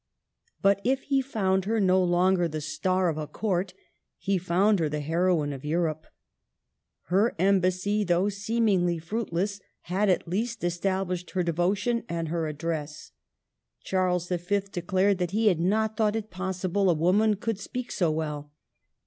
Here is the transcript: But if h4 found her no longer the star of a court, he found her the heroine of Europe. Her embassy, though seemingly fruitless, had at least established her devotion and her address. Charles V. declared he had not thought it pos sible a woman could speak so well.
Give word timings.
But 0.63 0.81
if 0.83 1.07
h4 1.11 1.23
found 1.23 1.65
her 1.65 1.79
no 1.79 2.03
longer 2.03 2.47
the 2.47 2.59
star 2.59 3.07
of 3.07 3.19
a 3.19 3.27
court, 3.27 3.75
he 4.17 4.39
found 4.39 4.79
her 4.79 4.89
the 4.89 4.99
heroine 4.99 5.53
of 5.53 5.63
Europe. 5.63 6.07
Her 7.09 7.35
embassy, 7.37 8.03
though 8.03 8.27
seemingly 8.27 8.97
fruitless, 8.97 9.59
had 9.81 10.09
at 10.09 10.27
least 10.27 10.63
established 10.63 11.29
her 11.29 11.43
devotion 11.43 12.03
and 12.09 12.29
her 12.29 12.47
address. 12.47 13.11
Charles 13.83 14.27
V. 14.29 14.61
declared 14.71 15.21
he 15.29 15.49
had 15.49 15.59
not 15.59 15.97
thought 15.97 16.15
it 16.15 16.31
pos 16.31 16.57
sible 16.61 16.89
a 16.89 16.95
woman 16.95 17.35
could 17.35 17.59
speak 17.59 17.91
so 17.91 18.09
well. 18.09 18.51